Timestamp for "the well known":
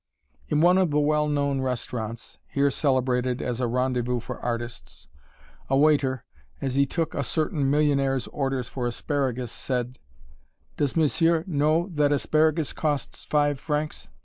0.89-1.61